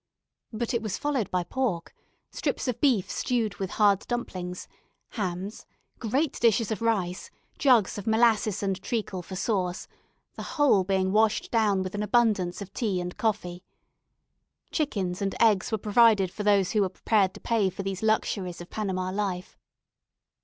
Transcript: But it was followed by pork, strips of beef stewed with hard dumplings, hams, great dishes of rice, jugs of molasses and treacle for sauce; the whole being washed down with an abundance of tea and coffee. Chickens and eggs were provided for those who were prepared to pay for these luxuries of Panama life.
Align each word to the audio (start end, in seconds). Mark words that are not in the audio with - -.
But 0.51 0.73
it 0.73 0.81
was 0.81 0.97
followed 0.97 1.29
by 1.29 1.43
pork, 1.43 1.93
strips 2.31 2.67
of 2.67 2.81
beef 2.81 3.07
stewed 3.11 3.57
with 3.57 3.69
hard 3.77 3.99
dumplings, 4.07 4.67
hams, 5.09 5.67
great 5.99 6.39
dishes 6.39 6.71
of 6.71 6.81
rice, 6.81 7.29
jugs 7.59 7.99
of 7.99 8.07
molasses 8.07 8.63
and 8.63 8.81
treacle 8.81 9.21
for 9.21 9.35
sauce; 9.35 9.87
the 10.33 10.41
whole 10.57 10.83
being 10.83 11.11
washed 11.11 11.51
down 11.51 11.83
with 11.83 11.93
an 11.93 12.01
abundance 12.01 12.63
of 12.63 12.73
tea 12.73 12.99
and 12.99 13.15
coffee. 13.17 13.63
Chickens 14.71 15.21
and 15.21 15.35
eggs 15.39 15.71
were 15.71 15.77
provided 15.77 16.31
for 16.31 16.41
those 16.41 16.71
who 16.71 16.81
were 16.81 16.89
prepared 16.89 17.35
to 17.35 17.39
pay 17.39 17.69
for 17.69 17.83
these 17.83 18.01
luxuries 18.01 18.59
of 18.59 18.71
Panama 18.71 19.11
life. 19.11 19.55